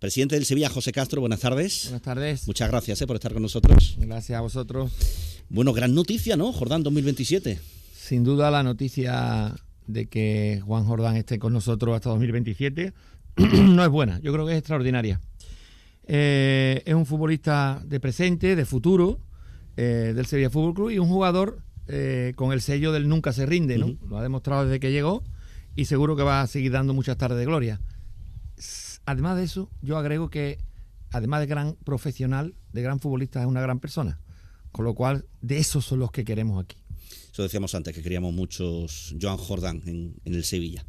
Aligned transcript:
Presidente 0.00 0.34
del 0.34 0.46
Sevilla, 0.46 0.70
José 0.70 0.92
Castro, 0.92 1.20
buenas 1.20 1.40
tardes. 1.40 1.84
Buenas 1.84 2.02
tardes. 2.02 2.46
Muchas 2.46 2.70
gracias 2.70 3.02
eh, 3.02 3.06
por 3.06 3.16
estar 3.16 3.34
con 3.34 3.42
nosotros. 3.42 3.96
Gracias 3.98 4.38
a 4.38 4.40
vosotros. 4.40 4.90
Bueno, 5.50 5.74
gran 5.74 5.94
noticia, 5.94 6.38
¿no? 6.38 6.52
Jordán 6.52 6.82
2027. 6.82 7.60
Sin 7.92 8.24
duda 8.24 8.50
la 8.50 8.62
noticia 8.62 9.54
de 9.86 10.06
que 10.06 10.62
Juan 10.64 10.84
Jordán 10.84 11.16
esté 11.16 11.38
con 11.38 11.52
nosotros 11.52 11.94
hasta 11.94 12.08
2027 12.10 12.94
no 13.36 13.84
es 13.84 13.90
buena, 13.90 14.18
yo 14.20 14.32
creo 14.32 14.46
que 14.46 14.52
es 14.52 14.58
extraordinaria. 14.58 15.20
Eh, 16.04 16.82
es 16.86 16.94
un 16.94 17.06
futbolista 17.06 17.82
de 17.84 18.00
presente, 18.00 18.56
de 18.56 18.64
futuro, 18.64 19.20
eh, 19.76 20.12
del 20.16 20.26
Sevilla 20.26 20.50
Fútbol 20.50 20.74
Club 20.74 20.90
y 20.90 20.98
un 20.98 21.08
jugador 21.08 21.62
eh, 21.88 22.32
con 22.36 22.52
el 22.52 22.62
sello 22.62 22.92
del 22.92 23.08
nunca 23.08 23.32
se 23.32 23.46
rinde, 23.46 23.78
¿no? 23.78 23.96
Lo 24.08 24.18
ha 24.18 24.22
demostrado 24.22 24.64
desde 24.64 24.80
que 24.80 24.92
llegó 24.92 25.22
y 25.76 25.84
seguro 25.84 26.16
que 26.16 26.22
va 26.22 26.40
a 26.40 26.46
seguir 26.46 26.72
dando 26.72 26.94
muchas 26.94 27.18
tardes 27.18 27.38
de 27.38 27.44
gloria. 27.44 27.80
Además 29.10 29.36
de 29.36 29.42
eso, 29.42 29.68
yo 29.82 29.98
agrego 29.98 30.30
que, 30.30 30.58
además 31.10 31.40
de 31.40 31.46
gran 31.46 31.74
profesional, 31.84 32.54
de 32.72 32.82
gran 32.82 33.00
futbolista, 33.00 33.40
es 33.40 33.46
una 33.46 33.60
gran 33.60 33.80
persona. 33.80 34.20
Con 34.70 34.84
lo 34.84 34.94
cual, 34.94 35.26
de 35.42 35.58
esos 35.58 35.84
son 35.84 35.98
los 35.98 36.12
que 36.12 36.24
queremos 36.24 36.62
aquí. 36.62 36.76
Eso 37.32 37.42
decíamos 37.42 37.74
antes, 37.74 37.92
que 37.92 38.02
queríamos 38.02 38.32
muchos 38.32 39.16
Joan 39.20 39.36
Jordán 39.36 39.82
en, 39.86 40.14
el 40.24 40.44
Sevilla. 40.44 40.86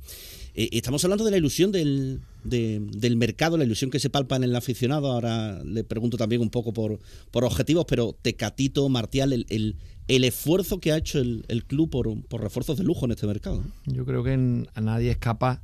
Eh, 0.54 0.70
estamos 0.73 1.04
hablando 1.04 1.26
de 1.26 1.32
la 1.32 1.38
ilusión 1.38 1.72
del, 1.72 2.22
del, 2.44 3.16
mercado, 3.16 3.58
la 3.58 3.63
ilusión 3.63 3.90
que 3.90 3.99
se 3.99 4.12
palpa 4.12 4.35
en 4.35 4.44
el 4.44 4.55
aficionado. 4.55 5.12
Ahora 5.12 5.63
le 5.63 5.84
pregunto 5.84 6.16
también 6.18 6.44
un 6.44 6.52
poco 6.52 6.74
por, 6.74 6.99
por 7.32 7.44
objetivos, 7.44 7.85
pero 7.88 8.16
Tecatito, 8.22 8.88
Martial, 8.88 9.34
el, 9.34 9.77
el, 10.08 10.24
esfuerzo 10.24 10.80
que 10.80 10.91
ha 10.91 10.98
hecho 10.98 11.18
el, 11.18 11.66
club 11.66 11.90
por, 11.90 12.24
por, 12.26 12.41
refuerzos 12.41 12.77
de 12.77 12.84
lujo 12.84 13.05
en 13.05 13.13
este 13.13 13.26
mercado. 13.26 13.63
Yo 13.88 14.05
creo 14.05 14.24
que 14.24 14.34
a 14.76 14.82
nadie 14.82 15.10
escapa 15.10 15.63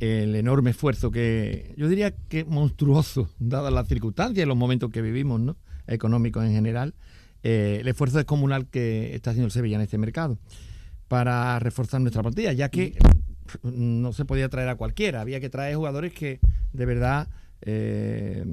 el 0.00 0.34
enorme 0.34 0.70
esfuerzo 0.70 1.10
que, 1.10 1.74
yo 1.76 1.88
diría 1.88 2.14
que 2.28 2.44
monstruoso, 2.44 3.30
dadas 3.38 3.72
las 3.72 3.88
circunstancias 3.88 4.44
y 4.44 4.48
los 4.48 4.56
momentos 4.56 4.90
que 4.90 5.02
vivimos, 5.02 5.40
¿no? 5.40 5.56
económicos 5.86 6.44
en 6.44 6.52
general, 6.52 6.94
eh, 7.42 7.78
el 7.80 7.88
esfuerzo 7.88 8.16
descomunal 8.18 8.66
que 8.66 9.14
está 9.14 9.30
haciendo 9.30 9.46
el 9.46 9.52
Sevilla 9.52 9.76
en 9.76 9.82
este 9.82 9.98
mercado 9.98 10.38
para 11.08 11.58
reforzar 11.58 12.00
nuestra 12.00 12.22
plantilla, 12.22 12.52
ya 12.52 12.70
que 12.70 12.96
no 13.62 14.12
se 14.12 14.24
podía 14.24 14.48
traer 14.48 14.68
a 14.68 14.76
cualquiera, 14.76 15.20
había 15.20 15.40
que 15.40 15.50
traer 15.50 15.76
jugadores 15.76 16.12
que 16.12 16.40
de 16.72 16.86
verdad 16.86 17.28
eh, 17.60 18.44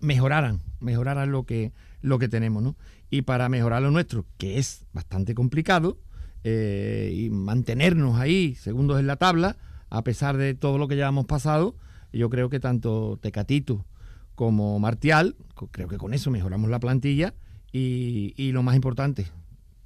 mejoraran, 0.00 0.60
mejoraran 0.80 1.30
lo 1.30 1.44
que, 1.44 1.72
lo 2.00 2.18
que 2.18 2.28
tenemos, 2.28 2.62
¿no? 2.62 2.76
Y 3.10 3.22
para 3.22 3.48
mejorar 3.48 3.82
lo 3.82 3.90
nuestro, 3.90 4.26
que 4.38 4.58
es 4.58 4.84
bastante 4.92 5.34
complicado, 5.34 5.98
eh, 6.44 7.12
y 7.14 7.30
mantenernos 7.30 8.18
ahí, 8.18 8.56
segundos 8.56 8.98
en 8.98 9.06
la 9.06 9.16
tabla, 9.16 9.56
a 9.92 10.02
pesar 10.02 10.38
de 10.38 10.54
todo 10.54 10.78
lo 10.78 10.88
que 10.88 10.96
ya 10.96 11.06
hemos 11.06 11.26
pasado, 11.26 11.76
yo 12.14 12.30
creo 12.30 12.48
que 12.48 12.60
tanto 12.60 13.18
Tecatito 13.20 13.84
como 14.34 14.78
Martial, 14.78 15.36
creo 15.70 15.86
que 15.86 15.98
con 15.98 16.14
eso 16.14 16.30
mejoramos 16.30 16.70
la 16.70 16.80
plantilla 16.80 17.34
y, 17.72 18.52
lo 18.52 18.62
más 18.62 18.74
importante, 18.74 19.26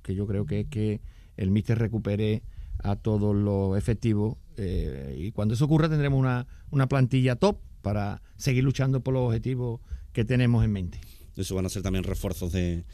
que 0.03 0.15
yo 0.15 0.29
creo 0.29 0.47
que 0.47 0.61
es 0.61 0.67
que 0.69 1.01
el 1.37 1.51
míster 1.51 1.81
recupere 1.81 2.45
a 2.79 2.95
todos 2.95 3.35
los 3.35 3.77
efectivos 3.77 4.37
eh, 4.57 5.17
y 5.19 5.33
cuando 5.33 5.55
eso 5.55 5.65
ocurra 5.65 5.89
tendremos 5.89 6.21
una, 6.21 6.47
una 6.71 6.89
plantilla 6.89 7.35
top 7.35 7.59
para 7.83 8.23
seguir 8.37 8.63
luchando 8.63 9.01
por 9.01 9.13
los 9.13 9.27
objetivos 9.27 9.81
que 10.13 10.25
tenemos 10.25 10.65
en 10.65 10.71
mente. 10.71 11.01
Eso 11.37 11.57
van 11.57 11.67
a 11.67 11.69
ser 11.69 11.83
también 11.83 12.05
refuerzos 12.05 12.53
de, 12.53 12.85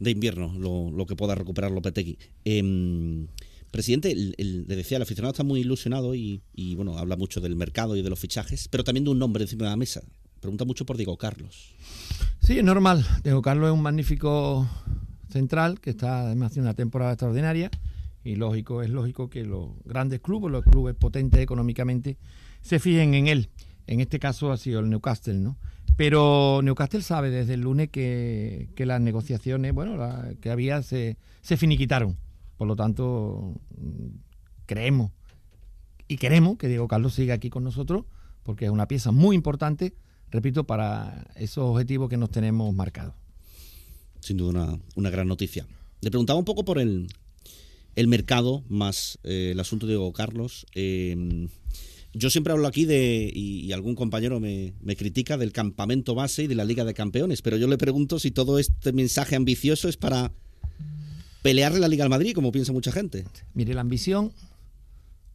de 0.00 0.10
invierno, 0.10 0.52
lo, 0.58 0.90
lo, 0.90 1.06
que 1.06 1.14
pueda 1.14 1.36
recuperar 1.36 1.70
Lopetegui. 1.70 2.18
Eh, 2.44 3.26
Presidente, 3.70 4.14
le 4.14 4.76
decía, 4.76 4.96
el 4.96 5.02
aficionado 5.02 5.32
está 5.32 5.44
muy 5.44 5.60
ilusionado 5.60 6.14
y, 6.14 6.40
bueno, 6.76 6.98
habla 6.98 7.16
mucho 7.16 7.40
del 7.40 7.56
mercado 7.56 7.96
y 7.96 8.02
de 8.02 8.10
los 8.10 8.18
fichajes, 8.18 8.68
pero 8.68 8.84
también 8.84 9.04
de 9.04 9.10
un 9.10 9.18
nombre 9.18 9.44
encima 9.44 9.64
de 9.64 9.70
la 9.70 9.76
mesa. 9.76 10.02
Pregunta 10.40 10.64
mucho 10.64 10.86
por 10.86 10.96
Diego 10.96 11.16
Carlos. 11.16 11.74
Sí, 12.40 12.58
es 12.58 12.64
normal. 12.64 13.04
Diego 13.24 13.42
Carlos 13.42 13.68
es 13.68 13.74
un 13.74 13.82
magnífico 13.82 14.68
central 15.28 15.80
que 15.80 15.90
está 15.90 16.22
además 16.22 16.52
haciendo 16.52 16.70
una 16.70 16.74
temporada 16.74 17.12
extraordinaria 17.12 17.70
y 18.22 18.36
lógico, 18.36 18.82
es 18.82 18.90
lógico 18.90 19.28
que 19.28 19.44
los 19.44 19.70
grandes 19.84 20.20
clubes, 20.20 20.50
los 20.50 20.64
clubes 20.64 20.94
potentes 20.94 21.40
económicamente, 21.40 22.16
se 22.60 22.78
fijen 22.78 23.14
en 23.14 23.28
él. 23.28 23.50
En 23.86 24.00
este 24.00 24.18
caso 24.18 24.52
ha 24.52 24.56
sido 24.56 24.80
el 24.80 24.90
Newcastle, 24.90 25.34
¿no? 25.34 25.56
Pero 25.96 26.60
Newcastle 26.62 27.02
sabe 27.02 27.30
desde 27.30 27.54
el 27.54 27.60
lunes 27.60 27.88
que, 27.90 28.68
las 28.78 29.00
negociaciones, 29.00 29.72
bueno, 29.72 29.96
que 30.40 30.50
había 30.50 30.82
se, 30.82 31.16
se 31.40 31.56
finiquitaron 31.56 32.16
por 32.56 32.68
lo 32.68 32.76
tanto, 32.76 33.54
creemos 34.66 35.12
y 36.08 36.16
queremos 36.16 36.56
que 36.56 36.68
Diego 36.68 36.88
Carlos 36.88 37.14
siga 37.14 37.34
aquí 37.34 37.50
con 37.50 37.64
nosotros 37.64 38.04
porque 38.42 38.66
es 38.66 38.70
una 38.70 38.86
pieza 38.86 39.10
muy 39.10 39.34
importante, 39.34 39.94
repito, 40.30 40.64
para 40.64 41.26
esos 41.34 41.64
objetivos 41.64 42.08
que 42.08 42.16
nos 42.16 42.30
tenemos 42.30 42.72
marcados. 42.74 43.14
Sin 44.20 44.36
duda 44.36 44.78
una, 44.94 45.10
gran 45.10 45.26
noticia. 45.26 45.66
Le 46.00 46.10
preguntaba 46.10 46.38
un 46.38 46.44
poco 46.44 46.64
por 46.64 46.78
el, 46.78 47.08
el 47.96 48.08
mercado 48.08 48.62
más 48.68 49.18
eh, 49.24 49.50
el 49.52 49.60
asunto 49.60 49.86
de 49.86 49.94
Diego 49.94 50.12
Carlos. 50.12 50.66
Eh, 50.74 51.48
yo 52.18 52.30
siempre 52.30 52.54
hablo 52.54 52.66
aquí 52.66 52.86
de, 52.86 53.30
y, 53.34 53.70
algún 53.72 53.94
compañero 53.94 54.40
me, 54.40 54.72
critica, 54.96 55.36
del 55.36 55.52
campamento 55.52 56.14
base 56.14 56.44
y 56.44 56.46
de 56.46 56.54
la 56.54 56.64
Liga 56.64 56.84
de 56.84 56.94
Campeones, 56.94 57.42
pero 57.42 57.58
yo 57.58 57.68
le 57.68 57.76
pregunto 57.76 58.18
si 58.18 58.30
todo 58.30 58.58
este 58.58 58.94
mensaje 58.94 59.36
ambicioso 59.36 59.86
es 59.86 59.98
para 59.98 60.32
pelearle 61.42 61.80
la 61.80 61.88
Liga 61.88 62.04
al 62.04 62.10
Madrid, 62.10 62.34
como 62.34 62.52
piensa 62.52 62.72
mucha 62.72 62.92
gente. 62.92 63.24
Mire, 63.54 63.74
la 63.74 63.80
ambición 63.80 64.32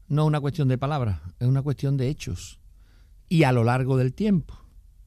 no 0.07 0.23
es 0.23 0.27
una 0.27 0.41
cuestión 0.41 0.67
de 0.67 0.77
palabras, 0.77 1.21
es 1.39 1.47
una 1.47 1.61
cuestión 1.61 1.97
de 1.97 2.09
hechos. 2.09 2.59
Y 3.29 3.43
a 3.43 3.51
lo 3.51 3.63
largo 3.63 3.97
del 3.97 4.13
tiempo, 4.13 4.57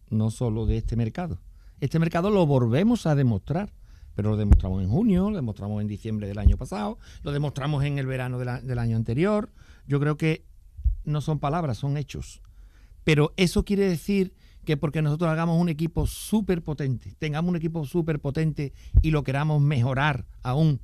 no 0.09 0.31
solo 0.31 0.67
de 0.67 0.79
este 0.79 0.97
mercado. 0.97 1.41
Este 1.81 1.99
mercado 1.99 2.31
lo 2.31 2.47
volvemos 2.47 3.07
a 3.07 3.15
demostrar, 3.15 3.73
pero 4.15 4.31
lo 4.31 4.37
demostramos 4.37 4.83
en 4.83 4.89
junio, 4.89 5.29
lo 5.29 5.37
demostramos 5.37 5.83
en 5.83 5.89
diciembre 5.89 6.27
del 6.27 6.39
año 6.39 6.57
pasado, 6.57 6.99
lo 7.23 7.33
demostramos 7.33 7.85
en 7.85 7.99
el 7.99 8.07
verano 8.07 8.39
del 8.39 8.79
año 8.79 8.97
anterior. 8.97 9.51
Yo 9.87 10.01
creo 10.01 10.17
que 10.17 10.47
no 11.05 11.21
son 11.21 11.39
palabras, 11.39 11.79
son 11.79 11.97
hechos. 11.97 12.41
Pero 13.03 13.35
eso 13.37 13.65
quiere 13.65 13.87
decir 13.87 14.33
que 14.65 14.77
porque 14.77 15.03
nosotros 15.03 15.31
hagamos 15.31 15.61
un 15.61 15.69
equipo 15.69 16.07
súper 16.07 16.63
potente, 16.63 17.15
tengamos 17.19 17.51
un 17.51 17.57
equipo 17.57 17.85
súper 17.87 18.21
potente 18.21 18.73
y 19.03 19.11
lo 19.11 19.23
queramos 19.25 19.61
mejorar 19.61 20.27
aún 20.43 20.81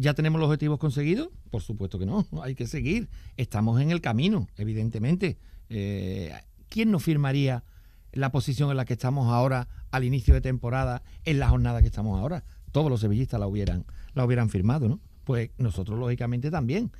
¿Ya 0.00 0.14
tenemos 0.14 0.40
los 0.40 0.46
objetivos 0.46 0.78
conseguidos? 0.78 1.28
Por 1.50 1.60
supuesto 1.60 1.98
que 1.98 2.06
no, 2.06 2.26
hay 2.42 2.54
que 2.54 2.66
seguir. 2.66 3.10
Estamos 3.36 3.78
en 3.82 3.90
el 3.90 4.00
camino, 4.00 4.48
evidentemente. 4.56 5.36
Eh, 5.68 6.32
¿Quién 6.70 6.90
nos 6.90 7.04
firmaría 7.04 7.64
la 8.12 8.32
posición 8.32 8.70
en 8.70 8.78
la 8.78 8.86
que 8.86 8.94
estamos 8.94 9.30
ahora 9.30 9.68
al 9.90 10.04
inicio 10.04 10.32
de 10.32 10.40
temporada, 10.40 11.02
en 11.24 11.38
la 11.38 11.50
jornada 11.50 11.82
que 11.82 11.88
estamos 11.88 12.18
ahora? 12.18 12.44
Todos 12.72 12.88
los 12.88 13.00
sevillistas 13.00 13.38
la 13.38 13.46
hubieran, 13.46 13.84
la 14.14 14.24
hubieran 14.24 14.48
firmado, 14.48 14.88
¿no? 14.88 15.00
Pues 15.24 15.50
nosotros 15.58 15.98
lógicamente 15.98 16.50
también. 16.50 16.90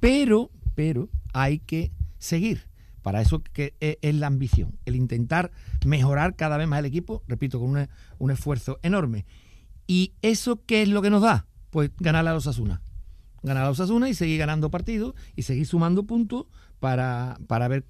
Pero, 0.00 0.50
pero 0.74 1.10
hay 1.34 1.58
que 1.58 1.92
seguir. 2.16 2.67
Para 3.08 3.22
eso 3.22 3.42
que 3.42 3.74
es, 3.80 4.14
la 4.16 4.26
ambición, 4.26 4.78
el 4.84 4.94
intentar 4.94 5.50
mejorar 5.86 6.36
cada 6.36 6.58
vez 6.58 6.68
más 6.68 6.80
el 6.80 6.84
equipo, 6.84 7.22
repito, 7.26 7.58
con 7.58 7.88
un 8.18 8.30
esfuerzo 8.30 8.78
enorme. 8.82 9.24
¿Y 9.86 10.12
eso 10.20 10.62
qué 10.66 10.82
es 10.82 10.90
lo 10.90 11.00
que 11.00 11.08
nos 11.08 11.22
da? 11.22 11.46
pues 11.70 11.90
ganar 11.96 12.28
a 12.28 12.34
los 12.34 12.46
Asuna. 12.46 12.82
Ganar 13.42 13.64
a 13.64 13.68
los 13.68 13.80
Asuna 13.80 14.10
y 14.10 14.14
seguir 14.14 14.36
ganando 14.36 14.70
partidos 14.70 15.14
y 15.36 15.44
seguir 15.44 15.64
sumando 15.64 16.02
puntos 16.02 16.48
para, 16.80 17.38
para, 17.46 17.66
ver, 17.66 17.86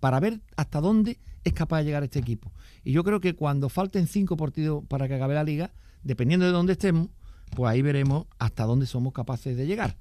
para 0.00 0.18
ver 0.18 0.40
hasta 0.56 0.80
dónde 0.80 1.20
es 1.44 1.52
capaz 1.52 1.78
de 1.78 1.84
llegar 1.84 2.02
este 2.02 2.18
equipo. 2.18 2.50
Y 2.82 2.90
yo 2.90 3.04
creo 3.04 3.20
que 3.20 3.36
cuando 3.36 3.68
falten 3.68 4.08
cinco 4.08 4.36
partidos 4.36 4.82
para 4.88 5.06
que 5.06 5.14
acabe 5.14 5.34
la 5.34 5.44
liga, 5.44 5.70
dependiendo 6.02 6.46
de 6.46 6.50
dónde 6.50 6.72
estemos, 6.72 7.10
pues 7.54 7.70
ahí 7.70 7.80
veremos 7.80 8.26
hasta 8.40 8.64
dónde 8.64 8.86
somos 8.86 9.12
capaces 9.12 9.56
de 9.56 9.68
llegar. 9.68 9.96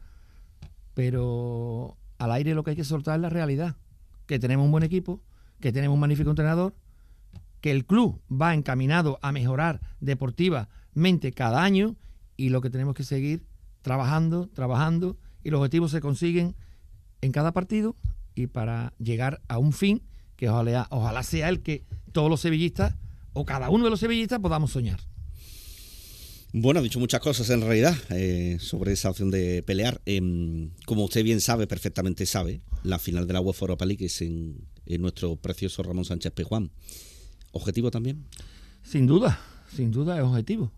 Pero 0.96 1.96
al 2.17 2.31
aire 2.31 2.56
lo 2.56 2.63
que 2.63 2.72
hay 2.72 2.75
que 2.75 2.84
soltar 2.84 3.17
es 3.17 3.22
la 3.22 3.29
realidad, 3.29 3.75
que 4.27 4.39
tenemos 4.39 4.65
un 4.65 4.71
buen 4.71 4.83
equipo, 4.83 5.21
que 5.59 5.71
tenemos 5.71 5.95
un 5.95 6.01
magnífico 6.01 6.29
entrenador, 6.29 6.75
que 7.61 7.71
el 7.71 7.85
club 7.85 8.21
va 8.29 8.53
encaminado 8.53 9.17
a 9.22 9.31
mejorar 9.31 9.81
deportivamente 9.99 11.31
cada 11.31 11.63
año 11.63 11.96
y 12.35 12.49
lo 12.49 12.61
que 12.61 12.69
tenemos 12.69 12.93
que 12.93 13.03
seguir 13.03 13.46
trabajando, 13.81 14.47
trabajando 14.49 15.17
y 15.43 15.49
los 15.49 15.59
objetivos 15.59 15.91
se 15.91 16.02
consiguen 16.02 16.55
en 17.22 17.31
cada 17.31 17.52
partido 17.52 17.96
y 18.35 18.47
para 18.47 18.93
llegar 18.99 19.41
a 19.47 19.57
un 19.57 19.73
fin 19.73 20.03
que 20.35 20.49
ojalá, 20.49 20.87
ojalá 20.91 21.23
sea 21.23 21.49
el 21.49 21.63
que 21.63 21.85
todos 22.11 22.29
los 22.29 22.41
sevillistas 22.41 22.96
o 23.34 23.46
cada 23.46 23.69
uno 23.69 23.85
de 23.85 23.90
los 23.90 23.99
sevillistas 23.99 24.40
podamos 24.40 24.72
soñar. 24.72 24.99
Bueno, 26.59 26.79
ha 26.79 26.83
dicho 26.83 26.99
muchas 26.99 27.19
cosas 27.19 27.51
en 27.51 27.61
realidad 27.61 27.95
eh, 28.09 28.57
sobre 28.59 28.91
esa 28.91 29.11
opción 29.11 29.29
de 29.29 29.61
pelear. 29.61 30.01
Em, 30.07 30.71
como 30.87 31.03
usted 31.03 31.23
bien 31.23 31.39
sabe, 31.39 31.67
perfectamente 31.67 32.25
sabe, 32.25 32.61
la 32.81 32.97
final 32.97 33.27
de 33.27 33.33
la 33.33 33.41
UEFA 33.41 33.65
Europa 33.65 33.85
League 33.85 34.07
es 34.07 34.23
en, 34.23 34.67
nuestro 34.99 35.35
precioso 35.35 35.83
Ramón 35.83 36.03
Sánchez 36.03 36.31
Pejuán. 36.31 36.71
¿Objetivo 37.51 37.91
también? 37.91 38.25
Sin 38.81 39.05
duda, 39.05 39.39
sin 39.71 39.91
duda 39.91 40.17
es 40.17 40.23
objetivo. 40.23 40.71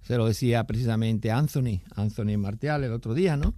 Se 0.00 0.16
lo 0.16 0.28
decía 0.28 0.64
precisamente 0.64 1.32
Anthony, 1.32 1.80
Anthony 1.96 2.38
Martial 2.38 2.84
el 2.84 2.92
otro 2.92 3.12
día, 3.12 3.36
¿no? 3.36 3.56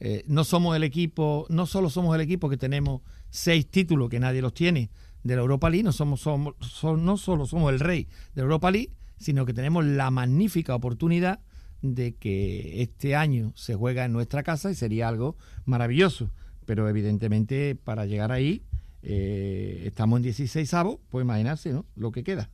Eh, 0.00 0.24
no 0.26 0.44
somos 0.44 0.74
el 0.74 0.84
equipo, 0.84 1.44
no 1.50 1.66
solo 1.66 1.90
somos 1.90 2.14
el 2.14 2.22
equipo 2.22 2.48
que 2.48 2.56
tenemos 2.56 3.02
seis 3.28 3.66
títulos, 3.66 4.08
que 4.08 4.20
nadie 4.20 4.40
los 4.40 4.54
tiene, 4.54 4.88
de 5.22 5.36
la 5.36 5.42
Europa 5.42 5.68
League, 5.68 5.84
no, 5.84 5.92
somos, 5.92 6.22
somos, 6.22 6.54
no 6.82 7.18
solo 7.18 7.44
somos 7.44 7.70
el 7.70 7.78
rey 7.78 8.08
de 8.34 8.40
Europa 8.40 8.70
League, 8.70 8.90
sino 9.20 9.46
que 9.46 9.54
tenemos 9.54 9.84
la 9.84 10.10
magnífica 10.10 10.74
oportunidad 10.74 11.40
de 11.82 12.16
que 12.16 12.82
este 12.82 13.14
año 13.14 13.52
se 13.54 13.74
juega 13.74 14.04
en 14.04 14.12
nuestra 14.12 14.42
casa 14.42 14.70
y 14.70 14.74
sería 14.74 15.08
algo 15.08 15.36
maravilloso. 15.64 16.30
Pero 16.66 16.88
evidentemente 16.88 17.74
para 17.76 18.06
llegar 18.06 18.32
ahí 18.32 18.64
eh, 19.02 19.84
estamos 19.86 20.18
en 20.18 20.22
16 20.24 20.74
avos, 20.74 20.98
pues 21.08 21.22
imaginarse 21.22 21.72
¿no? 21.72 21.86
lo 21.94 22.12
que 22.12 22.24
queda. 22.24 22.50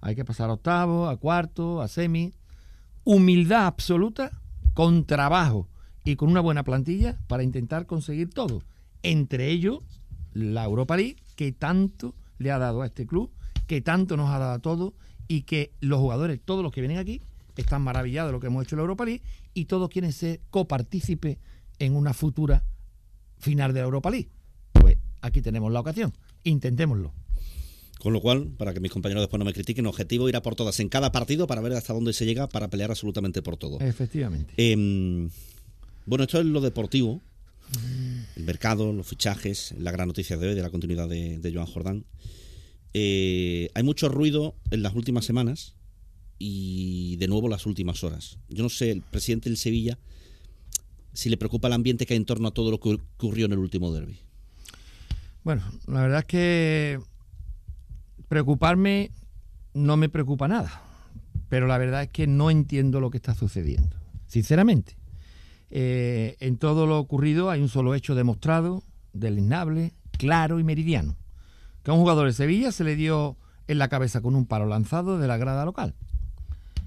Hay 0.00 0.14
que 0.14 0.24
pasar 0.24 0.50
a 0.50 0.54
octavo, 0.54 1.08
a 1.08 1.16
cuarto, 1.16 1.82
a 1.82 1.88
semi. 1.88 2.34
Humildad 3.04 3.66
absoluta, 3.66 4.30
con 4.74 5.04
trabajo 5.04 5.68
y 6.04 6.16
con 6.16 6.30
una 6.30 6.40
buena 6.40 6.64
plantilla 6.64 7.18
para 7.28 7.42
intentar 7.42 7.86
conseguir 7.86 8.30
todo. 8.30 8.62
Entre 9.02 9.48
ellos, 9.48 9.80
la 10.32 10.64
Europa 10.64 10.96
League, 10.96 11.16
que 11.34 11.52
tanto 11.52 12.14
le 12.38 12.50
ha 12.50 12.58
dado 12.58 12.82
a 12.82 12.86
este 12.86 13.06
club, 13.06 13.30
que 13.66 13.80
tanto 13.80 14.16
nos 14.16 14.30
ha 14.30 14.38
dado 14.38 14.52
a 14.52 14.58
todos 14.58 14.92
y 15.30 15.42
que 15.42 15.70
los 15.78 16.00
jugadores, 16.00 16.40
todos 16.44 16.64
los 16.64 16.72
que 16.72 16.80
vienen 16.80 16.98
aquí, 16.98 17.20
están 17.56 17.82
maravillados 17.82 18.30
de 18.30 18.32
lo 18.32 18.40
que 18.40 18.48
hemos 18.48 18.64
hecho 18.64 18.74
en 18.74 18.78
la 18.78 18.82
Europa 18.82 19.04
League 19.04 19.22
y 19.54 19.66
todos 19.66 19.88
quieren 19.88 20.12
ser 20.12 20.40
copartícipes 20.50 21.38
en 21.78 21.94
una 21.94 22.14
futura 22.14 22.64
final 23.38 23.72
de 23.72 23.78
la 23.78 23.84
Europa 23.84 24.10
League. 24.10 24.28
Pues 24.72 24.96
aquí 25.20 25.40
tenemos 25.40 25.70
la 25.70 25.78
ocasión, 25.78 26.12
intentémoslo. 26.42 27.12
Con 28.00 28.12
lo 28.12 28.20
cual, 28.20 28.48
para 28.58 28.74
que 28.74 28.80
mis 28.80 28.90
compañeros 28.90 29.22
después 29.22 29.38
no 29.38 29.44
me 29.44 29.52
critiquen, 29.52 29.86
objetivo 29.86 30.28
ir 30.28 30.34
a 30.34 30.42
por 30.42 30.56
todas 30.56 30.80
en 30.80 30.88
cada 30.88 31.12
partido 31.12 31.46
para 31.46 31.60
ver 31.60 31.74
hasta 31.74 31.92
dónde 31.92 32.12
se 32.12 32.26
llega 32.26 32.48
para 32.48 32.66
pelear 32.66 32.90
absolutamente 32.90 33.40
por 33.40 33.56
todo. 33.56 33.78
Efectivamente. 33.78 34.52
Em, 34.56 35.30
bueno, 36.06 36.24
esto 36.24 36.40
es 36.40 36.46
lo 36.46 36.60
deportivo, 36.60 37.20
el 38.34 38.42
mercado, 38.42 38.92
los 38.92 39.06
fichajes, 39.06 39.76
la 39.78 39.92
gran 39.92 40.08
noticia 40.08 40.36
de 40.36 40.48
hoy 40.48 40.54
de 40.56 40.62
la 40.62 40.70
continuidad 40.70 41.08
de, 41.08 41.52
Joan 41.54 41.66
Jordán. 41.66 42.04
Eh, 42.92 43.70
hay 43.74 43.82
mucho 43.82 44.08
ruido 44.08 44.54
en 44.70 44.82
las 44.82 44.94
últimas 44.94 45.24
semanas 45.24 45.74
y 46.38 47.16
de 47.16 47.28
nuevo 47.28 47.48
las 47.48 47.66
últimas 47.66 48.02
horas. 48.02 48.38
Yo 48.48 48.62
no 48.62 48.68
sé, 48.68 48.90
el 48.90 49.02
presidente 49.02 49.48
del 49.48 49.58
Sevilla, 49.58 49.98
si 51.12 51.28
le 51.28 51.36
preocupa 51.36 51.68
el 51.68 51.74
ambiente 51.74 52.06
que 52.06 52.14
hay 52.14 52.18
en 52.18 52.24
torno 52.24 52.48
a 52.48 52.52
todo 52.52 52.70
lo 52.70 52.80
que 52.80 52.98
ocurrió 53.16 53.46
en 53.46 53.52
el 53.52 53.58
último 53.58 53.92
derby. 53.92 54.18
Bueno, 55.44 55.62
la 55.86 56.02
verdad 56.02 56.20
es 56.20 56.24
que 56.26 57.00
preocuparme 58.28 59.10
no 59.74 59.96
me 59.96 60.08
preocupa 60.08 60.48
nada, 60.48 60.82
pero 61.48 61.66
la 61.66 61.78
verdad 61.78 62.04
es 62.04 62.08
que 62.08 62.26
no 62.26 62.50
entiendo 62.50 63.00
lo 63.00 63.10
que 63.10 63.18
está 63.18 63.34
sucediendo, 63.34 63.96
sinceramente. 64.26 64.96
Eh, 65.70 66.36
en 66.40 66.56
todo 66.56 66.86
lo 66.86 66.98
ocurrido 66.98 67.50
hay 67.50 67.60
un 67.60 67.68
solo 67.68 67.94
hecho 67.94 68.14
demostrado, 68.14 68.82
delineable, 69.12 69.92
claro 70.18 70.58
y 70.58 70.64
meridiano, 70.64 71.16
un 71.92 72.00
jugador 72.00 72.26
de 72.26 72.32
Sevilla 72.32 72.72
se 72.72 72.84
le 72.84 72.96
dio 72.96 73.36
en 73.68 73.78
la 73.78 73.88
cabeza 73.88 74.20
con 74.20 74.34
un 74.34 74.46
palo 74.46 74.66
lanzado 74.66 75.18
de 75.18 75.28
la 75.28 75.36
grada 75.36 75.64
local. 75.64 75.94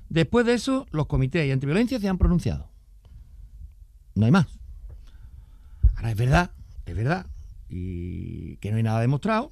Después 0.10 0.46
de 0.46 0.54
eso, 0.54 0.86
los 0.92 1.08
comités 1.08 1.52
antiviolencia 1.52 2.00
se 2.00 2.08
han 2.08 2.18
pronunciado. 2.18 2.70
No 4.16 4.26
hay 4.26 4.32
más. 4.32 4.48
Ahora 5.96 6.12
es 6.12 6.18
verdad, 6.18 6.52
es 6.86 6.96
verdad, 6.96 7.26
y 7.70 8.58
que 8.58 8.70
no 8.70 8.78
hay 8.78 8.84
nada 8.84 9.00
demostrado, 9.00 9.50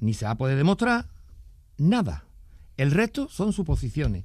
ni 0.00 0.14
se 0.14 0.24
va 0.24 0.32
a 0.32 0.36
poder 0.36 0.56
demostrar 0.56 1.06
nada. 1.78 2.24
El 2.76 2.90
resto 2.90 3.28
son 3.28 3.52
suposiciones, 3.52 4.24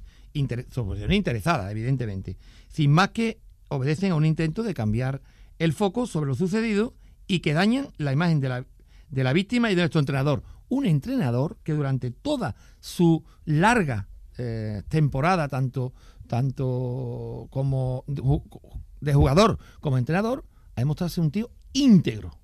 suposiciones 0.70 1.16
interesadas, 1.16 1.70
evidentemente, 1.70 2.36
sin 2.68 2.92
más 2.92 3.10
que 3.10 3.40
obedecen 3.68 4.12
a 4.12 4.16
un 4.16 4.24
intento 4.26 4.62
de 4.62 4.74
cambiar 4.74 5.22
el 5.58 5.72
foco 5.72 6.06
sobre 6.06 6.28
lo 6.28 6.34
sucedido 6.34 6.94
y 7.26 7.40
que 7.40 7.52
dañan 7.52 7.88
la 7.98 8.12
imagen 8.12 8.40
de 8.40 8.48
la, 8.48 8.66
de 9.10 9.24
la 9.24 9.32
víctima 9.32 9.70
y 9.70 9.74
de 9.74 9.82
nuestro 9.82 10.00
entrenador. 10.00 10.42
Un 10.68 10.86
entrenador 10.86 11.58
que 11.62 11.72
durante 11.72 12.10
toda 12.10 12.54
su 12.80 13.24
larga 13.44 14.08
eh, 14.36 14.82
temporada, 14.88 15.48
tanto, 15.48 15.92
tanto 16.26 17.48
como 17.50 18.04
de 19.00 19.14
jugador 19.14 19.58
como 19.80 19.98
entrenador, 19.98 20.44
ha 20.76 20.80
demostrado 20.80 21.08
ser 21.08 21.24
un 21.24 21.30
tío 21.30 21.50
íntegro. 21.72 22.38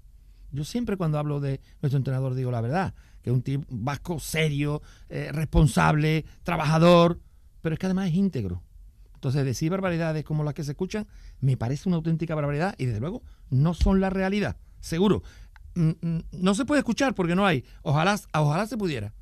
Yo 0.50 0.64
siempre 0.64 0.96
cuando 0.96 1.18
hablo 1.18 1.40
de 1.40 1.60
nuestro 1.82 1.98
entrenador 1.98 2.34
digo 2.34 2.50
la 2.50 2.60
verdad, 2.60 2.94
que 3.22 3.30
es 3.30 3.34
un 3.34 3.42
tío 3.42 3.62
vasco 3.68 4.20
serio, 4.20 4.82
eh, 5.08 5.30
responsable, 5.32 6.24
trabajador, 6.42 7.20
pero 7.60 7.74
es 7.74 7.78
que 7.78 7.86
además 7.86 8.08
es 8.08 8.14
íntegro. 8.14 8.62
Entonces 9.14 9.44
decir 9.44 9.70
barbaridades 9.70 10.24
como 10.24 10.44
las 10.44 10.54
que 10.54 10.64
se 10.64 10.72
escuchan 10.72 11.06
me 11.40 11.56
parece 11.56 11.88
una 11.88 11.96
auténtica 11.96 12.34
barbaridad 12.34 12.74
y 12.76 12.84
desde 12.84 13.00
luego 13.00 13.22
no 13.50 13.72
son 13.72 14.00
la 14.00 14.10
realidad, 14.10 14.56
seguro. 14.80 15.22
No 15.74 16.54
se 16.54 16.64
puede 16.64 16.80
escuchar 16.80 17.14
porque 17.14 17.34
no 17.34 17.46
hay. 17.46 17.64
Ojalá, 17.82 18.18
ojalá 18.32 18.66
se 18.66 18.76
pudiera, 18.76 19.12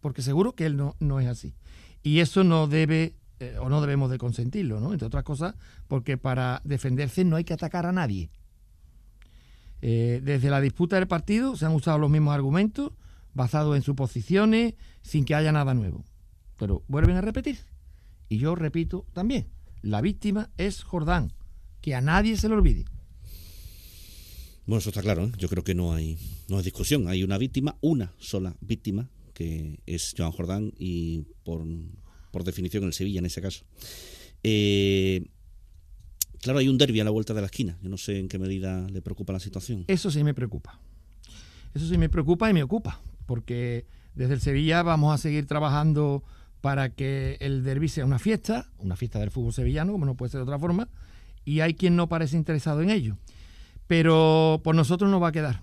porque 0.00 0.22
seguro 0.22 0.54
que 0.54 0.66
él 0.66 0.76
no, 0.76 0.96
no 1.00 1.20
es 1.20 1.26
así. 1.26 1.54
Y 2.02 2.18
eso 2.20 2.44
no 2.44 2.66
debe 2.66 3.14
eh, 3.42 3.56
o 3.58 3.68
no 3.68 3.80
debemos 3.80 4.08
de 4.08 4.18
consentirlo, 4.18 4.78
¿no? 4.78 4.92
Entre 4.92 5.06
otras 5.06 5.24
cosas, 5.24 5.56
porque 5.88 6.16
para 6.16 6.60
defenderse 6.62 7.24
no 7.24 7.34
hay 7.34 7.42
que 7.42 7.54
atacar 7.54 7.86
a 7.86 7.92
nadie. 7.92 8.30
Eh, 9.80 10.20
desde 10.22 10.48
la 10.48 10.60
disputa 10.60 10.94
del 10.94 11.08
partido 11.08 11.56
se 11.56 11.66
han 11.66 11.74
usado 11.74 11.98
los 11.98 12.08
mismos 12.08 12.34
argumentos, 12.34 12.92
basados 13.34 13.74
en 13.74 13.82
suposiciones, 13.82 14.74
sin 15.02 15.24
que 15.24 15.34
haya 15.34 15.50
nada 15.50 15.74
nuevo. 15.74 16.04
Pero 16.56 16.84
vuelven 16.86 17.16
a 17.16 17.20
repetir. 17.20 17.58
Y 18.28 18.38
yo 18.38 18.54
repito 18.54 19.06
también, 19.12 19.48
la 19.82 20.00
víctima 20.00 20.50
es 20.56 20.84
Jordán, 20.84 21.32
que 21.80 21.96
a 21.96 22.00
nadie 22.00 22.36
se 22.36 22.48
le 22.48 22.54
olvide. 22.54 22.84
Bueno, 24.64 24.78
eso 24.78 24.90
está 24.90 25.02
claro, 25.02 25.24
¿eh? 25.24 25.32
yo 25.38 25.48
creo 25.48 25.64
que 25.64 25.74
no 25.74 25.92
hay, 25.92 26.18
no 26.48 26.56
hay 26.56 26.62
discusión. 26.62 27.08
Hay 27.08 27.24
una 27.24 27.36
víctima, 27.36 27.76
una 27.80 28.12
sola 28.18 28.54
víctima, 28.60 29.08
que 29.34 29.80
es 29.86 30.14
Joan 30.16 30.30
Jordán 30.30 30.72
y 30.78 31.24
por, 31.42 31.64
definición 32.44 32.84
el 32.84 32.92
Sevilla 32.92 33.18
en 33.18 33.26
ese 33.26 33.42
caso. 33.42 33.64
Eh, 34.44 35.26
claro, 36.40 36.60
hay 36.60 36.68
un 36.68 36.78
derby 36.78 37.00
a 37.00 37.04
la 37.04 37.10
vuelta 37.10 37.34
de 37.34 37.40
la 37.40 37.46
esquina. 37.46 37.76
Yo 37.82 37.88
no 37.88 37.96
sé 37.96 38.18
en 38.18 38.28
qué 38.28 38.38
medida 38.38 38.88
le 38.88 39.02
preocupa 39.02 39.32
la 39.32 39.40
situación. 39.40 39.84
Eso 39.88 40.10
sí 40.10 40.22
me 40.22 40.32
preocupa. 40.32 40.78
Eso 41.74 41.88
sí 41.88 41.98
me 41.98 42.08
preocupa 42.08 42.48
y 42.48 42.52
me 42.52 42.62
ocupa, 42.62 43.00
porque 43.26 43.86
desde 44.14 44.34
el 44.34 44.40
Sevilla 44.40 44.82
vamos 44.82 45.12
a 45.14 45.18
seguir 45.18 45.46
trabajando 45.46 46.22
para 46.60 46.90
que 46.90 47.36
el 47.40 47.64
derby 47.64 47.88
sea 47.88 48.04
una 48.04 48.18
fiesta, 48.18 48.70
una 48.78 48.94
fiesta 48.94 49.18
del 49.18 49.30
fútbol 49.30 49.52
sevillano, 49.52 49.92
como 49.92 50.06
no 50.06 50.14
puede 50.14 50.30
ser 50.30 50.38
de 50.38 50.44
otra 50.44 50.58
forma, 50.58 50.88
y 51.44 51.60
hay 51.60 51.74
quien 51.74 51.96
no 51.96 52.08
parece 52.08 52.36
interesado 52.36 52.82
en 52.82 52.90
ello. 52.90 53.16
Pero 53.92 54.62
por 54.64 54.74
nosotros 54.74 55.10
no 55.10 55.20
va 55.20 55.28
a 55.28 55.32
quedar. 55.32 55.60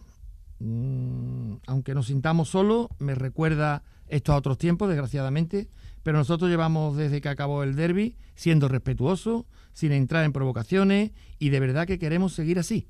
Mm, 0.60 1.56
aunque 1.66 1.96
nos 1.96 2.06
sintamos 2.06 2.50
solos, 2.50 2.86
me 3.00 3.16
recuerda 3.16 3.82
esto 4.08 4.34
a 4.34 4.36
otros 4.36 4.60
tiempos, 4.60 4.88
desgraciadamente, 4.88 5.68
pero 6.04 6.20
nosotros 6.20 6.48
llevamos 6.48 6.96
desde 6.96 7.22
que 7.22 7.30
acabó 7.30 7.64
el 7.64 7.76
derby 7.76 8.18
siendo 8.36 8.68
respetuosos, 8.68 9.46
sin 9.74 9.94
entrar 9.94 10.26
en 10.26 10.32
provocaciones 10.32 11.10
y 11.40 11.50
de 11.50 11.60
verdad 11.60 11.88
que 11.88 11.98
queremos 11.98 12.34
seguir 12.34 12.60
así. 12.60 12.88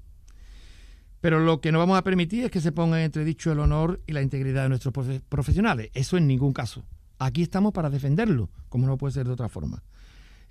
Pero 1.22 1.40
lo 1.40 1.62
que 1.62 1.72
no 1.72 1.80
vamos 1.80 1.98
a 1.98 2.04
permitir 2.04 2.44
es 2.44 2.52
que 2.52 2.60
se 2.60 2.74
ponga 2.74 3.00
en 3.00 3.06
entredicho 3.06 3.54
el 3.54 3.60
honor 3.60 4.02
y 4.08 4.12
la 4.12 4.22
integridad 4.22 4.64
de 4.64 4.70
nuestros 4.70 4.94
profesionales. 5.30 5.90
Eso 5.94 6.18
en 6.18 6.28
ningún 6.28 6.52
caso. 6.52 6.84
Aquí 7.18 7.44
estamos 7.44 7.72
para 7.72 7.90
defenderlo, 7.90 8.50
como 8.68 8.88
no 8.88 8.98
puede 8.98 9.14
ser 9.14 9.26
de 9.26 9.32
otra 9.32 9.48
forma. 9.48 9.84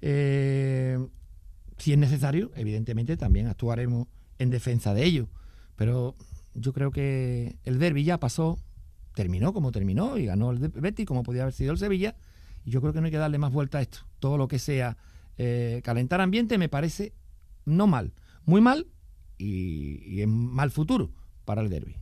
Eh, 0.00 0.98
si 1.76 1.92
es 1.92 1.98
necesario, 1.98 2.52
evidentemente 2.54 3.18
también 3.18 3.48
actuaremos 3.48 4.06
en 4.38 4.50
defensa 4.50 4.94
de 4.94 5.04
ello. 5.04 5.28
Pero 5.76 6.14
yo 6.54 6.72
creo 6.72 6.90
que 6.90 7.56
el 7.64 7.78
derby 7.78 8.04
ya 8.04 8.18
pasó, 8.18 8.58
terminó 9.14 9.52
como 9.52 9.72
terminó 9.72 10.18
y 10.18 10.26
ganó 10.26 10.50
el 10.50 10.58
Betis 10.58 11.06
como 11.06 11.22
podía 11.22 11.42
haber 11.42 11.54
sido 11.54 11.72
el 11.72 11.78
Sevilla. 11.78 12.16
Y 12.64 12.70
yo 12.70 12.80
creo 12.80 12.92
que 12.92 13.00
no 13.00 13.06
hay 13.06 13.12
que 13.12 13.18
darle 13.18 13.38
más 13.38 13.52
vuelta 13.52 13.78
a 13.78 13.82
esto. 13.82 14.00
Todo 14.18 14.36
lo 14.36 14.48
que 14.48 14.58
sea 14.58 14.96
eh, 15.36 15.80
calentar 15.84 16.20
ambiente 16.20 16.58
me 16.58 16.68
parece 16.68 17.12
no 17.64 17.86
mal, 17.86 18.12
muy 18.44 18.60
mal 18.60 18.86
y, 19.38 20.20
en 20.20 20.30
mal 20.30 20.70
futuro 20.70 21.12
para 21.44 21.62
el 21.62 21.68
derby. 21.68 21.96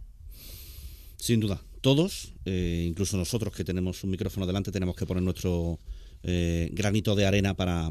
Sin 1.16 1.40
duda, 1.40 1.60
todos, 1.80 2.34
eh, 2.44 2.86
incluso 2.88 3.16
nosotros 3.16 3.54
que 3.54 3.64
tenemos 3.64 4.04
un 4.04 4.10
micrófono 4.10 4.46
delante, 4.46 4.72
tenemos 4.72 4.96
que 4.96 5.06
poner 5.06 5.22
nuestro 5.22 5.80
eh, 6.22 6.70
granito 6.72 7.14
de 7.14 7.26
arena 7.26 7.54
para, 7.54 7.90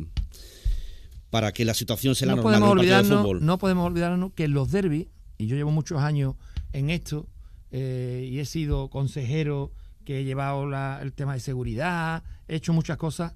para 1.35 1.51
que 1.51 1.65
la 1.65 1.73
situación 1.73 2.15
sea 2.15 2.27
la 2.27 2.35
normal 2.37 2.53
podemos 2.53 2.69
olvidarnos, 2.69 3.41
No 3.41 3.57
podemos 3.57 3.85
olvidarnos 3.85 4.31
que 4.35 4.47
los 4.47 4.71
derbis, 4.71 5.09
y 5.37 5.47
yo 5.47 5.57
llevo 5.57 5.69
muchos 5.69 6.01
años 6.01 6.35
en 6.71 6.89
esto 6.89 7.27
eh, 7.71 8.25
y 8.31 8.39
he 8.39 8.45
sido 8.45 8.89
consejero 8.89 9.73
que 10.05 10.21
he 10.21 10.23
llevado 10.23 10.63
el 11.01 11.11
tema 11.11 11.33
de 11.33 11.41
seguridad, 11.41 12.23
he 12.47 12.55
hecho 12.55 12.71
muchas 12.71 12.95
cosas. 12.95 13.35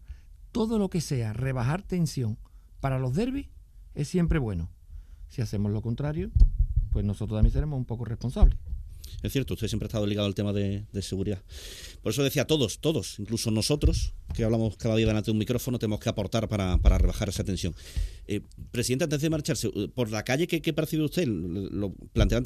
Todo 0.54 0.80
lo 0.80 0.90
que 0.90 1.02
sea 1.02 1.34
rebajar 1.34 1.82
tensión 1.82 2.38
para 2.80 3.00
los 3.00 3.16
derbis 3.16 3.50
es 3.96 4.08
siempre 4.08 4.40
bueno. 4.40 4.70
Si 5.28 5.42
hacemos 5.42 5.74
lo 5.74 5.82
contrario, 5.82 6.32
pues 6.92 7.04
nosotros 7.04 7.38
también 7.38 7.52
seremos 7.52 7.78
un 7.78 7.84
poco 7.84 8.06
responsables. 8.06 8.58
Es 9.22 9.32
cierto, 9.32 9.54
usted 9.54 9.68
siempre 9.68 9.86
ha 9.86 9.90
estado 9.90 10.06
ligado 10.08 10.28
al 10.28 10.36
tema 10.36 10.54
de, 10.54 10.86
seguridad. 11.02 11.42
Por 12.02 12.12
eso 12.12 12.24
decía 12.24 12.46
todos, 12.46 12.80
todos, 12.80 13.20
incluso 13.20 13.52
nosotros, 13.52 14.14
que 14.34 14.44
hablamos 14.44 14.78
cada 14.78 14.96
día 14.96 15.08
delante 15.08 15.28
de 15.28 15.32
un 15.34 15.38
micrófono, 15.38 15.80
tenemos 15.80 16.00
que 16.00 16.10
aportar 16.10 16.48
para, 16.48 16.78
para 16.78 16.98
rebajar 16.98 17.30
esa 17.30 17.44
tensión. 17.44 17.74
Eh, 18.28 18.42
presidente, 18.72 19.06
antes 19.06 19.22
de 19.22 19.30
marcharse, 19.30 19.68
eh, 19.68 19.88
por 19.94 20.12
la 20.12 20.24
calle, 20.24 20.48
¿qué, 20.48 20.62
qué 20.62 20.74
percibe 20.74 21.04
usted? 21.04 21.28
Lo 21.28 21.94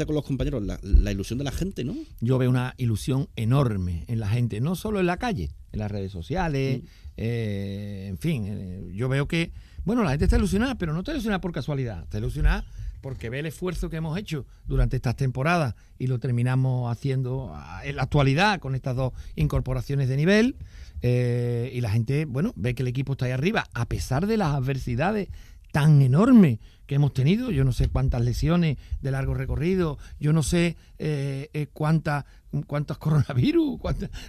con 0.06 0.16
los 0.16 0.26
compañeros, 0.26 0.64
la, 0.64 0.80
la, 0.82 1.12
ilusión 1.12 1.38
de 1.38 1.46
la 1.46 1.52
gente, 1.52 1.84
¿no? 1.84 1.96
Yo 2.20 2.38
veo 2.38 2.50
una 2.50 2.74
ilusión 2.78 3.30
enorme 3.36 4.06
en 4.08 4.20
la 4.20 4.30
gente, 4.30 4.62
no 4.62 4.76
solo 4.76 5.00
en 5.00 5.06
la 5.06 5.18
calle, 5.18 5.52
en 5.72 5.80
las 5.80 5.92
redes 5.92 6.12
sociales, 6.12 6.82
mm. 6.82 6.86
eh, 7.18 8.06
en 8.10 8.18
fin, 8.18 8.46
eh, 8.48 8.92
yo 8.94 9.10
veo 9.10 9.28
que, 9.28 9.52
bueno, 9.84 10.04
la 10.04 10.12
gente 10.12 10.26
está 10.26 10.38
ilusionada, 10.38 10.76
pero 10.76 10.94
no 10.94 11.00
está 11.00 11.12
ilusionada 11.12 11.42
por 11.42 11.52
casualidad, 11.52 12.04
está 12.04 12.18
ilusionada 12.18 12.66
porque 13.04 13.30
ve 13.30 13.40
el 13.40 13.46
esfuerzo 13.46 13.90
que 13.90 13.98
hemos 13.98 14.18
hecho 14.18 14.48
durante 14.66 14.96
estas 14.96 15.18
temporadas 15.18 15.76
y 16.00 16.08
lo 16.08 16.20
terminamos 16.20 16.90
haciendo 16.90 17.52
ah, 17.54 17.82
en 17.84 17.98
la 17.98 18.04
actualidad 18.04 18.62
con 18.62 18.76
estas 18.76 18.96
dos 18.96 19.12
incorporaciones 19.36 20.08
de 20.08 20.16
nivel. 20.16 20.56
Eh, 21.02 21.70
y 21.74 21.82
la 21.82 21.92
gente, 21.92 22.24
bueno, 22.24 22.54
ve 22.56 22.74
que 22.74 22.82
el 22.82 22.88
equipo 22.88 23.12
está 23.12 23.26
ahí 23.26 23.34
arriba, 23.34 23.68
a 23.74 23.86
pesar 23.88 24.26
de 24.26 24.38
las 24.38 24.54
adversidades 24.56 25.28
tan 25.74 26.04
enormes 26.04 26.60
que 26.86 26.96
hemos 26.96 27.14
tenido, 27.14 27.50
yo 27.50 27.64
no 27.64 27.72
sé 27.72 27.88
cuántas 27.88 28.22
lesiones 28.22 28.78
de 29.02 29.10
largo 29.10 29.34
recorrido, 29.34 29.98
yo 30.20 30.32
no 30.32 30.44
sé 30.44 30.78
eh, 31.00 31.50
eh, 31.54 31.68
cuántas 31.74 32.26
cuántos 32.68 33.00
coronavirus, 33.00 33.82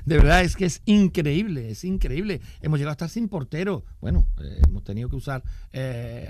de 0.07 0.17
verdad 0.17 0.43
es 0.43 0.57
que 0.57 0.65
es 0.65 0.81
increíble, 0.87 1.71
es 1.71 1.85
increíble. 1.85 2.41
Hemos 2.63 2.79
llegado 2.79 2.93
a 2.93 2.95
estar 2.95 3.11
sin 3.11 3.29
portero, 3.29 3.85
bueno, 4.01 4.27
hemos 4.67 4.83
tenido 4.83 5.11
que 5.11 5.17
usar 5.17 5.45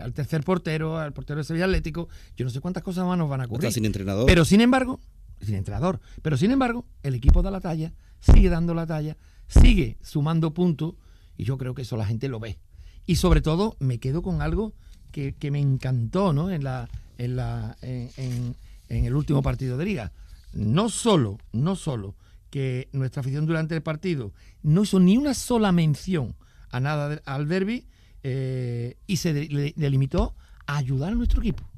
al 0.02 0.12
tercer 0.12 0.42
portero, 0.42 0.98
al 0.98 1.12
portero 1.12 1.38
de 1.38 1.44
Sevilla 1.44 1.66
Atlético, 1.66 2.08
yo 2.36 2.44
no 2.44 2.50
sé 2.50 2.60
cuántas 2.60 2.82
cosas 2.82 3.06
más 3.06 3.16
nos 3.16 3.30
van 3.30 3.42
a 3.42 3.44
ocurrir. 3.44 3.70
sin 3.70 3.84
entrenador. 3.84 4.26
Pero 4.26 4.44
sin 4.44 4.60
embargo, 4.60 4.98
sin 5.40 5.54
entrenador, 5.54 6.00
pero 6.22 6.36
sin 6.36 6.50
embargo, 6.50 6.84
el 7.04 7.14
equipo 7.14 7.42
da 7.42 7.52
la 7.52 7.60
talla, 7.60 7.92
sigue 8.18 8.48
dando 8.48 8.74
la 8.74 8.86
talla, 8.86 9.16
sigue 9.46 9.96
sumando 10.02 10.52
puntos 10.52 10.94
y 11.36 11.44
yo 11.44 11.56
creo 11.58 11.74
que 11.76 11.82
eso 11.82 11.96
la 11.96 12.06
gente 12.06 12.28
lo 12.28 12.40
ve. 12.40 12.58
Y 13.06 13.16
sobre 13.16 13.40
todo 13.40 13.76
me 13.78 14.00
quedo 14.00 14.20
con 14.20 14.42
algo 14.42 14.74
que, 15.14 15.50
me 15.50 15.60
encantó 15.60 16.32
¿no? 16.32 16.50
en, 16.50 16.64
la, 16.64 16.88
en, 17.18 17.36
la, 17.36 17.76
en, 17.82 18.54
el 18.88 19.14
último 19.14 19.42
partido 19.42 19.76
de 19.76 19.84
liga. 19.84 20.12
No 20.52 20.88
solo, 20.88 21.38
no 21.52 21.76
solo 21.76 22.16
que 22.50 22.88
nuestra 22.92 23.20
afición 23.20 23.46
durante 23.46 23.74
el 23.74 23.82
partido 23.82 24.32
no 24.62 24.82
hizo 24.82 25.00
ni 25.00 25.16
una 25.16 25.34
sola 25.34 25.72
mención 25.72 26.34
a 26.70 26.80
nada 26.80 27.20
al 27.24 27.48
derby 27.48 27.86
eh, 28.22 28.96
y 29.06 29.16
se 29.16 29.32
delimitó 29.76 30.34
a 30.66 30.78
ayudar 30.78 31.12
a 31.12 31.14
nuestro 31.14 31.40
equipo, 31.40 31.68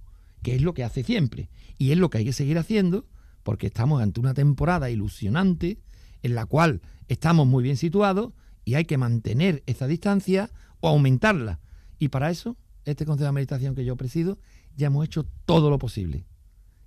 que 0.43 0.55
es 0.57 0.62
lo 0.62 0.75
que 0.75 0.85
hace 0.85 1.02
siempre. 1.02 1.49
Y 1.78 1.93
es 1.93 1.99
lo 1.99 2.09
que 2.09 2.19
hay 2.19 2.25
que 2.25 2.33
seguir 2.33 2.59
haciendo 2.59 3.07
porque 3.43 3.66
estamos 3.66 4.02
ante 4.02 4.21
una 4.21 4.35
temporada 4.35 4.90
ilusionante 4.90 5.78
en 6.23 6.35
la 6.35 6.47
cual 6.47 6.81
estamos 7.09 7.47
muy 7.47 7.62
bien 7.62 7.76
situados 7.76 8.33
y 8.64 8.75
hay 8.75 8.85
que 8.87 8.99
mantener 8.99 9.62
esa 9.66 9.87
distancia 9.87 10.50
o 10.81 10.88
aumentarla. 10.88 11.61
Y 11.99 12.09
para 12.09 12.31
eso, 12.31 12.57
este 12.87 13.05
Consejo 13.05 13.25
de 13.25 13.28
Administración 13.28 13.75
que 13.75 13.85
yo 13.85 13.97
presido, 13.97 14.38
ya 14.76 14.87
hemos 14.87 15.05
hecho 15.05 15.26
todo 15.45 15.69
lo 15.69 15.78
posible. 15.78 16.25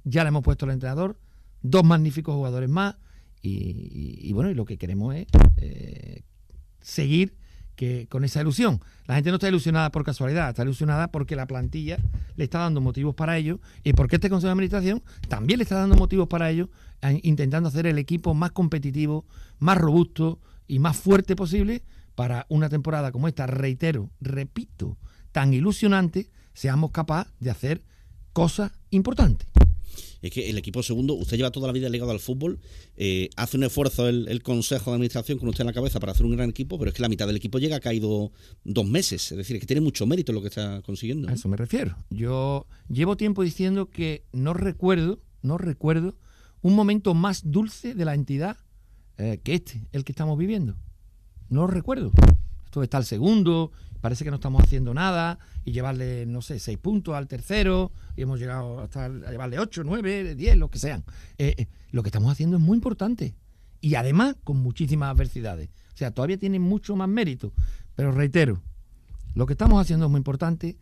Ya 0.03 0.23
le 0.23 0.29
hemos 0.29 0.43
puesto 0.43 0.65
al 0.65 0.71
entrenador, 0.71 1.19
dos 1.61 1.83
magníficos 1.83 2.33
jugadores 2.33 2.69
más, 2.69 2.95
y, 3.41 4.33
bueno, 4.33 4.49
y 4.49 4.53
lo 4.53 4.65
que 4.65 4.77
queremos 4.77 5.15
es 5.15 5.27
eh, 5.57 6.23
seguir 6.81 7.37
que, 7.75 8.07
con 8.09 8.25
esa 8.25 8.41
ilusión. 8.41 8.81
La 9.05 9.15
gente 9.15 9.29
no 9.29 9.35
está 9.35 9.47
ilusionada 9.47 9.91
por 9.91 10.03
casualidad, 10.03 10.49
está 10.49 10.63
ilusionada 10.63 11.09
porque 11.09 11.35
la 11.35 11.47
plantilla 11.47 11.97
le 12.35 12.43
está 12.43 12.59
dando 12.59 12.81
motivos 12.81 13.15
para 13.15 13.37
ello 13.37 13.61
y 13.83 13.93
porque 13.93 14.17
este 14.17 14.29
Consejo 14.29 14.47
de 14.47 14.53
Administración 14.53 15.03
también 15.29 15.59
le 15.59 15.63
está 15.63 15.75
dando 15.75 15.95
motivos 15.95 16.27
para 16.27 16.49
ello, 16.49 16.69
intentando 17.23 17.69
hacer 17.69 17.87
el 17.87 17.97
equipo 17.97 18.33
más 18.33 18.51
competitivo, 18.51 19.25
más 19.59 19.77
robusto 19.77 20.39
y 20.67 20.79
más 20.79 20.97
fuerte 20.97 21.35
posible 21.35 21.83
para 22.15 22.45
una 22.49 22.67
temporada 22.67 23.13
como 23.13 23.29
esta, 23.29 23.47
reitero, 23.47 24.09
repito, 24.19 24.97
tan 25.31 25.53
ilusionante, 25.53 26.29
seamos 26.53 26.91
capaces 26.91 27.33
de 27.39 27.51
hacer 27.51 27.83
cosas 28.33 28.71
importantes 28.89 29.47
es 30.21 30.31
que 30.31 30.49
el 30.49 30.57
equipo 30.57 30.83
segundo, 30.83 31.13
usted 31.13 31.37
lleva 31.37 31.51
toda 31.51 31.67
la 31.67 31.73
vida 31.73 31.89
ligado 31.89 32.11
al 32.11 32.19
fútbol, 32.19 32.59
eh, 32.97 33.29
hace 33.35 33.57
un 33.57 33.63
esfuerzo 33.63 34.07
el, 34.07 34.41
Consejo 34.43 34.91
de 34.91 34.95
Administración 34.95 35.37
con 35.37 35.49
usted 35.49 35.61
en 35.61 35.67
la 35.67 35.73
cabeza 35.73 35.99
para 35.99 36.11
hacer 36.11 36.25
un 36.25 36.35
gran 36.35 36.49
equipo, 36.49 36.77
pero 36.77 36.89
es 36.89 36.95
que 36.95 37.01
la 37.01 37.09
mitad 37.09 37.27
del 37.27 37.35
equipo 37.35 37.59
llega 37.59 37.77
ha 37.77 37.79
caído 37.79 38.31
dos 38.63 38.85
meses, 38.85 39.31
es 39.31 39.37
decir, 39.37 39.59
que 39.59 39.65
tiene 39.65 39.81
mucho 39.81 40.05
mérito 40.05 40.33
lo 40.33 40.41
que 40.41 40.47
está 40.47 40.81
consiguiendo. 40.81 41.29
A 41.29 41.33
eso 41.33 41.47
me 41.47 41.57
refiero. 41.57 41.95
Yo 42.09 42.65
llevo 42.89 43.15
tiempo 43.17 43.43
diciendo 43.43 43.89
que 43.89 44.23
no 44.31 44.53
recuerdo, 44.53 45.19
no 45.41 45.57
recuerdo 45.57 46.15
un 46.61 46.75
momento 46.75 47.13
más 47.13 47.51
dulce 47.51 47.95
de 47.95 48.05
la 48.05 48.15
entidad 48.15 48.57
eh, 49.17 49.39
que 49.43 49.55
este, 49.55 49.87
el 49.91 50.03
que 50.03 50.11
estamos 50.11 50.37
viviendo. 50.37 50.75
No 51.49 51.61
lo 51.61 51.67
recuerdo. 51.67 52.11
Esto 52.69 52.83
está 52.83 52.99
el 52.99 53.05
segundo, 53.05 53.71
parece 53.99 54.23
que 54.23 54.29
no 54.29 54.35
estamos 54.35 54.63
haciendo 54.63 54.93
nada 54.93 55.39
y 55.65 55.71
llevarle, 55.71 56.27
no 56.27 56.43
sé, 56.43 56.59
seis 56.59 56.77
puntos 56.77 57.15
al 57.15 57.27
tercero 57.27 57.91
y 58.15 58.21
hemos 58.21 58.39
llegado 58.39 58.81
hasta 58.81 59.05
a 59.05 59.09
llevarle 59.09 59.57
ocho, 59.57 59.83
nueve, 59.83 60.35
diez, 60.35 60.55
lo 60.55 60.69
que 60.69 60.77
sean. 60.77 61.03
Eh, 61.39 61.55
eh, 61.57 61.67
lo 61.89 62.03
que 62.03 62.09
estamos 62.09 62.31
haciendo 62.31 62.57
es 62.57 62.61
muy 62.61 62.75
importante 62.75 63.33
y 63.81 63.95
además 63.95 64.35
con 64.43 64.57
muchísimas 64.57 65.09
adversidades. 65.09 65.69
O 65.95 65.97
sea, 65.97 66.11
todavía 66.11 66.37
tiene 66.37 66.59
mucho 66.59 66.95
más 66.95 67.09
mérito. 67.09 67.53
Pero 67.95 68.11
reitero, 68.11 68.61
lo 69.33 69.47
que 69.47 69.53
estamos 69.53 69.81
haciendo 69.81 70.05
es 70.05 70.11
muy 70.11 70.19
importante, 70.19 70.77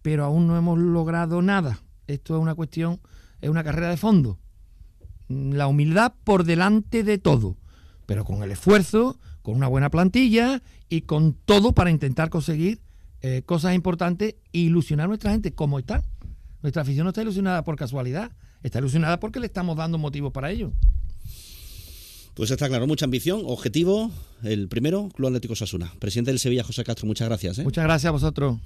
pero 0.00 0.24
aún 0.24 0.46
no 0.46 0.56
hemos 0.56 0.78
logrado 0.78 1.42
nada. 1.42 1.80
Esto 2.06 2.36
es 2.36 2.40
una 2.40 2.54
cuestión, 2.54 3.00
es 3.40 3.50
una 3.50 3.64
carrera 3.64 3.88
de 3.88 3.96
fondo. 3.96 4.38
La 5.28 5.66
humildad 5.66 6.12
por 6.22 6.44
delante 6.44 7.02
de 7.02 7.18
todo, 7.18 7.56
pero 8.06 8.24
con 8.24 8.44
el 8.44 8.52
esfuerzo, 8.52 9.18
con 9.42 9.54
una 9.54 9.68
buena 9.68 9.90
plantilla 9.90 10.62
y 10.88 11.02
con 11.02 11.34
todo 11.34 11.72
para 11.72 11.90
intentar 11.90 12.30
conseguir 12.30 12.80
eh, 13.20 13.42
cosas 13.44 13.74
importantes 13.74 14.36
e 14.52 14.58
ilusionar 14.58 15.04
a 15.04 15.08
nuestra 15.08 15.32
gente 15.32 15.52
como 15.52 15.78
está. 15.78 16.02
Nuestra 16.62 16.82
afición 16.82 17.04
no 17.04 17.10
está 17.10 17.22
ilusionada 17.22 17.64
por 17.64 17.76
casualidad, 17.76 18.32
está 18.62 18.78
ilusionada 18.78 19.20
porque 19.20 19.40
le 19.40 19.46
estamos 19.46 19.76
dando 19.76 19.98
motivos 19.98 20.32
para 20.32 20.50
ello. 20.50 20.72
Pues 22.34 22.50
está 22.50 22.66
claro, 22.68 22.86
mucha 22.86 23.04
ambición, 23.04 23.42
objetivo, 23.44 24.10
el 24.42 24.68
primero, 24.68 25.10
Club 25.14 25.28
Atlético 25.28 25.54
Sasuna. 25.54 25.92
Presidente 25.98 26.30
del 26.30 26.38
Sevilla, 26.38 26.64
José 26.64 26.82
Castro, 26.82 27.06
muchas 27.06 27.28
gracias. 27.28 27.58
¿eh? 27.58 27.62
Muchas 27.62 27.84
gracias 27.84 28.08
a 28.08 28.12
vosotros. 28.12 28.58